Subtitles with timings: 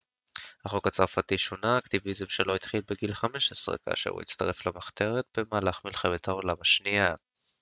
[0.65, 6.55] החוק הצרפתי שונה האקטיביזם שלו התחיל בגיל 15 כאשר הוא הצטרף למחתרת במהלך מלחמת העולם
[6.61, 7.15] השנייה